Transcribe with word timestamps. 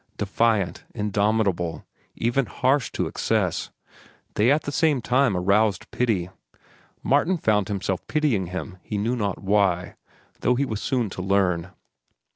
Defiant, 0.17 0.83
indomitable, 0.95 1.85
even 2.15 2.47
harsh 2.47 2.91
to 2.93 3.05
excess, 3.05 3.69
they 4.33 4.49
at 4.51 4.63
the 4.63 4.71
same 4.71 4.99
time 4.99 5.37
aroused 5.37 5.91
pity. 5.91 6.31
Martin 7.03 7.37
found 7.37 7.67
himself 7.67 8.07
pitying 8.07 8.47
him 8.47 8.77
he 8.81 8.97
knew 8.97 9.15
not 9.15 9.43
why, 9.43 9.93
though 10.39 10.55
he 10.55 10.65
was 10.65 10.81
soon 10.81 11.11
to 11.11 11.21
learn. 11.21 11.69